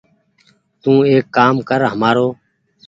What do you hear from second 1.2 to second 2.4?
ڪآم ڪر همآرو۔